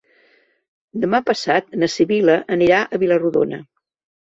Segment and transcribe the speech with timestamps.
[1.03, 3.63] Demà passat na Sibil·la anirà a Vila-rodona.